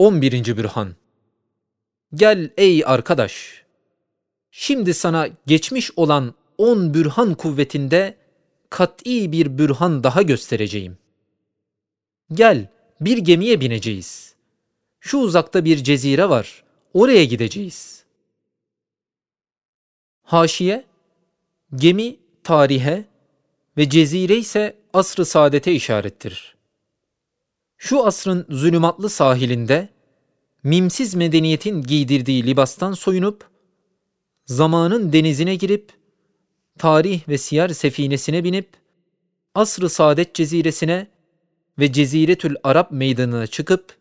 [0.00, 0.56] 11.
[0.56, 0.94] Bürhan
[2.14, 3.64] Gel ey arkadaş!
[4.50, 8.16] Şimdi sana geçmiş olan on bürhan kuvvetinde
[8.70, 10.98] kat'i bir bürhan daha göstereceğim.
[12.32, 12.68] Gel
[13.00, 14.34] bir gemiye bineceğiz.
[15.00, 16.64] Şu uzakta bir cezire var.
[16.94, 18.04] Oraya gideceğiz.
[20.22, 20.84] Haşiye
[21.74, 23.04] Gemi tarihe
[23.76, 26.59] ve cezire ise asr-ı saadete işarettir.
[27.82, 29.88] Şu asrın zulümatlı sahilinde
[30.62, 33.48] mimsiz medeniyetin giydirdiği libastan soyunup
[34.46, 35.92] zamanın denizine girip
[36.78, 38.68] tarih ve siyer sefinesine binip
[39.54, 41.06] asr-ı saadet ceziresine
[41.78, 43.96] ve Ceziretül Arap meydanına çıkıp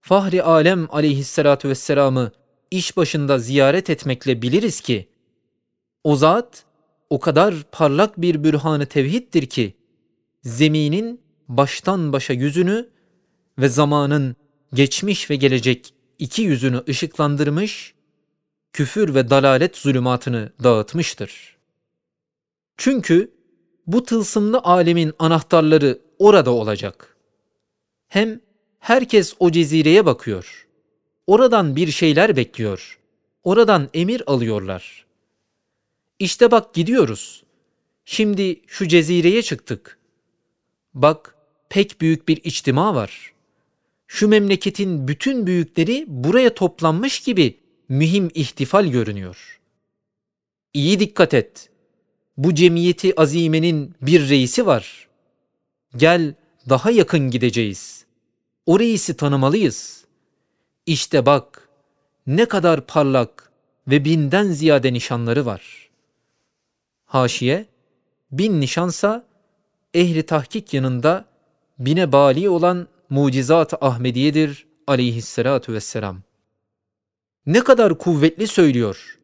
[0.00, 2.32] Fahri Alem aleyhissalatu vesselam'ı
[2.70, 5.08] iş başında ziyaret etmekle biliriz ki
[6.04, 6.64] o zat
[7.10, 9.74] o kadar parlak bir bürhanı tevhiddir ki
[10.42, 12.88] zeminin baştan başa yüzünü
[13.58, 14.36] ve zamanın
[14.74, 17.94] geçmiş ve gelecek iki yüzünü ışıklandırmış,
[18.72, 21.56] küfür ve dalalet zulümatını dağıtmıştır.
[22.76, 23.30] Çünkü
[23.86, 27.16] bu tılsımlı alemin anahtarları orada olacak.
[28.08, 28.40] Hem
[28.78, 30.66] herkes o cezireye bakıyor.
[31.26, 32.98] Oradan bir şeyler bekliyor.
[33.44, 35.06] Oradan emir alıyorlar.
[36.18, 37.44] İşte bak gidiyoruz.
[38.04, 39.98] Şimdi şu cezireye çıktık.
[40.94, 41.35] Bak
[41.68, 43.32] pek büyük bir içtima var.
[44.06, 49.60] Şu memleketin bütün büyükleri buraya toplanmış gibi mühim ihtifal görünüyor.
[50.74, 51.70] İyi dikkat et.
[52.36, 55.08] Bu cemiyeti azimenin bir reisi var.
[55.96, 56.34] Gel
[56.68, 58.04] daha yakın gideceğiz.
[58.66, 60.04] O reisi tanımalıyız.
[60.86, 61.68] İşte bak
[62.26, 63.52] ne kadar parlak
[63.88, 65.90] ve binden ziyade nişanları var.
[67.04, 67.66] Haşiye,
[68.32, 69.26] bin nişansa
[69.94, 71.24] ehli tahkik yanında
[71.78, 76.22] bine bali olan mucizat Ahmediye'dir aleyhissalatu vesselam.
[77.46, 79.18] Ne kadar kuvvetli söylüyor,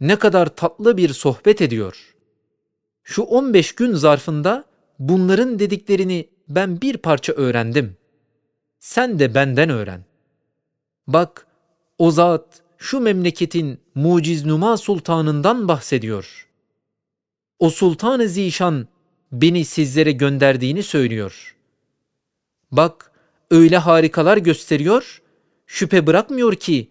[0.00, 2.14] ne kadar tatlı bir sohbet ediyor.
[3.02, 4.64] Şu 15 gün zarfında
[4.98, 7.96] bunların dediklerini ben bir parça öğrendim.
[8.78, 10.04] Sen de benden öğren.
[11.06, 11.46] Bak,
[11.98, 16.48] o zat şu memleketin muciznuma sultanından bahsediyor.
[17.58, 18.88] O sultan-ı zişan
[19.32, 21.56] beni sizlere gönderdiğini söylüyor.
[22.72, 23.12] Bak,
[23.50, 25.22] öyle harikalar gösteriyor,
[25.66, 26.90] şüphe bırakmıyor ki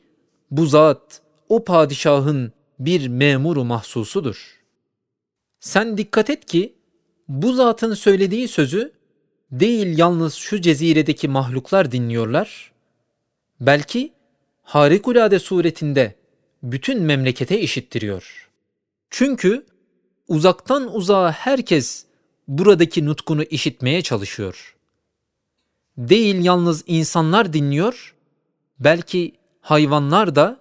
[0.51, 4.61] bu zat o padişahın bir memuru mahsusudur.
[5.59, 6.75] Sen dikkat et ki
[7.27, 8.91] bu zatın söylediği sözü
[9.51, 12.71] değil yalnız şu ceziredeki mahluklar dinliyorlar,
[13.59, 14.13] belki
[14.63, 16.15] harikulade suretinde
[16.63, 18.49] bütün memlekete işittiriyor.
[19.09, 19.65] Çünkü
[20.27, 22.05] uzaktan uzağa herkes
[22.47, 24.75] buradaki nutkunu işitmeye çalışıyor.
[25.97, 28.15] Değil yalnız insanlar dinliyor,
[28.79, 30.59] belki hayvanlar da,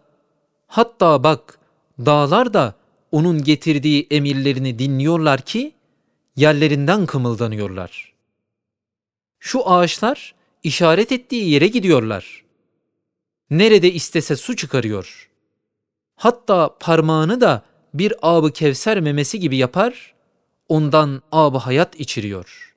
[0.67, 1.59] hatta bak
[1.99, 2.75] dağlar da
[3.13, 5.73] onun getirdiği emirlerini dinliyorlar ki
[6.37, 8.13] yerlerinden kımıldanıyorlar.
[9.39, 12.45] Şu ağaçlar işaret ettiği yere gidiyorlar.
[13.51, 15.31] Nerede istese su çıkarıyor.
[16.17, 17.63] Hatta parmağını da
[17.95, 20.15] bir abı kevser memesi gibi yapar,
[20.69, 22.77] ondan abı hayat içiriyor.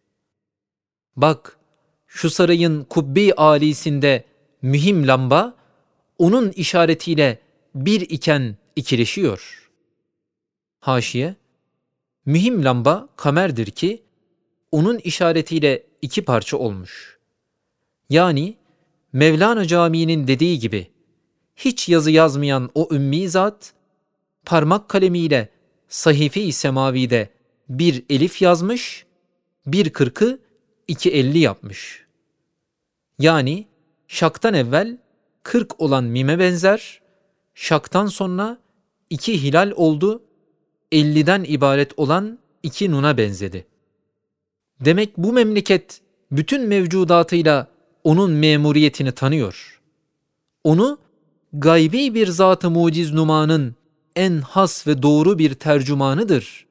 [1.16, 1.58] Bak,
[2.16, 4.24] şu sarayın kubbe alisinde
[4.62, 5.56] mühim lamba,
[6.18, 7.40] onun işaretiyle
[7.75, 9.69] bir iken ikileşiyor.
[10.79, 11.35] Haşiye,
[12.25, 14.03] mühim lamba kamerdir ki,
[14.72, 17.19] onun işaretiyle iki parça olmuş.
[18.09, 18.57] Yani
[19.13, 20.88] Mevlana Camii'nin dediği gibi,
[21.56, 23.74] hiç yazı yazmayan o ümmi zat,
[24.45, 25.50] parmak kalemiyle
[25.88, 27.30] sahife-i semavide
[27.69, 29.06] bir elif yazmış,
[29.66, 30.40] bir kırkı
[30.88, 32.06] iki elli yapmış.
[33.20, 33.68] Yani
[34.08, 34.98] şaktan evvel
[35.44, 37.02] kırk olan mime benzer,
[37.54, 38.58] şaktan sonra
[39.10, 40.24] iki hilal oldu,
[40.92, 43.68] elliden ibaret olan iki nuna benzedi.
[44.80, 46.02] Demek bu memleket
[46.32, 47.68] bütün mevcudatıyla
[48.04, 49.82] onun memuriyetini tanıyor.
[50.64, 50.98] Onu
[51.54, 53.75] gaybi bir zat-ı muciz numanın
[54.16, 56.66] en has ve doğru bir tercümanıdır.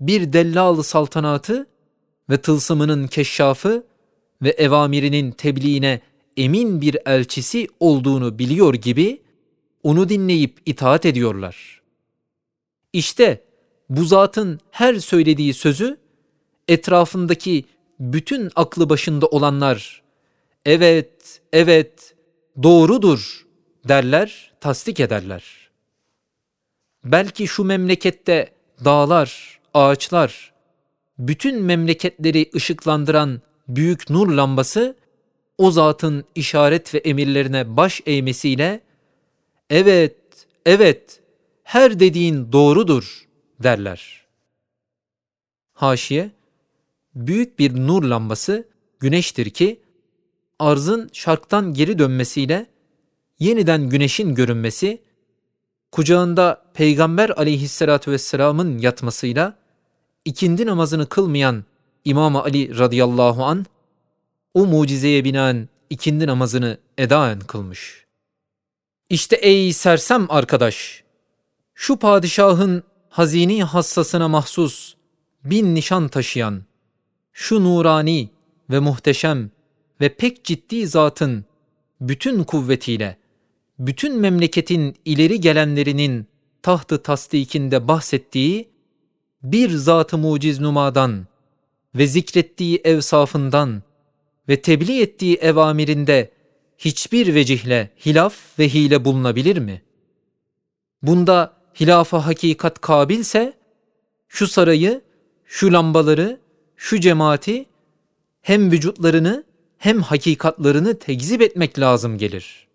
[0.00, 1.66] Bir dellal saltanatı
[2.30, 3.86] ve tılsımının keşşafı
[4.42, 6.00] ve evamirinin tebliğine
[6.36, 9.22] emin bir elçisi olduğunu biliyor gibi
[9.82, 11.82] onu dinleyip itaat ediyorlar.
[12.92, 13.44] İşte
[13.88, 15.96] bu zatın her söylediği sözü
[16.68, 17.64] etrafındaki
[18.00, 20.02] bütün aklı başında olanlar
[20.66, 22.14] evet, evet,
[22.62, 23.46] doğrudur
[23.88, 25.70] derler, tasdik ederler.
[27.04, 28.52] Belki şu memlekette
[28.84, 30.51] dağlar, ağaçlar,
[31.18, 34.96] bütün memleketleri ışıklandıran büyük nur lambası
[35.58, 38.80] o zatın işaret ve emirlerine baş eğmesiyle
[39.70, 40.16] evet,
[40.66, 41.20] evet,
[41.64, 43.28] her dediğin doğrudur
[43.62, 44.26] derler.
[45.72, 46.30] Haşiye,
[47.14, 48.68] büyük bir nur lambası
[49.00, 49.80] güneştir ki,
[50.58, 52.66] arzın şarktan geri dönmesiyle
[53.38, 55.02] yeniden güneşin görünmesi,
[55.92, 59.61] kucağında Peygamber aleyhissalatü vesselamın yatmasıyla
[60.24, 61.64] ikindi namazını kılmayan
[62.04, 63.66] İmam Ali radıyallahu an
[64.54, 68.06] o mucizeye binaen ikindi namazını edaen kılmış.
[69.10, 71.04] İşte ey sersem arkadaş,
[71.74, 74.94] şu padişahın hazini hassasına mahsus
[75.44, 76.62] bin nişan taşıyan,
[77.32, 78.30] şu nurani
[78.70, 79.50] ve muhteşem
[80.00, 81.44] ve pek ciddi zatın
[82.00, 83.16] bütün kuvvetiyle,
[83.78, 86.26] bütün memleketin ileri gelenlerinin
[86.62, 88.71] tahtı tasdikinde bahsettiği
[89.42, 91.26] bir zat-ı muciz numadan
[91.94, 93.82] ve zikrettiği evsafından
[94.48, 96.30] ve tebliğ ettiği evamirinde
[96.78, 99.82] hiçbir vecihle hilaf ve hile bulunabilir mi?
[101.02, 103.52] Bunda hilafa hakikat kabilse,
[104.28, 105.00] şu sarayı,
[105.44, 106.40] şu lambaları,
[106.76, 107.66] şu cemaati
[108.42, 109.44] hem vücutlarını
[109.78, 112.68] hem hakikatlarını tekzip etmek lazım gelir.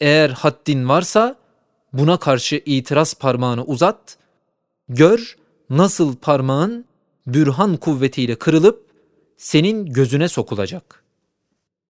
[0.00, 1.36] Eğer haddin varsa
[1.92, 4.18] buna karşı itiraz parmağını uzat,
[4.88, 5.36] gör
[5.70, 6.84] nasıl parmağın
[7.26, 8.86] bürhan kuvvetiyle kırılıp
[9.36, 11.04] senin gözüne sokulacak.